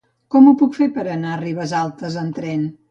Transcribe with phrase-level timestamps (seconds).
[0.35, 2.71] Com ho puc fer per anar a Ribesalbes amb tren?